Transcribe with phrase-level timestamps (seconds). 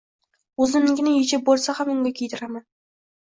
[0.65, 2.65] Oʻzimnikini yechib boʻlsa ham unga kiydiraman!